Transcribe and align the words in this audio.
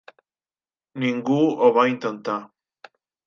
Ningú 1.03 1.37
ho 1.59 1.69
va 1.77 1.85
intentar. 1.91 2.39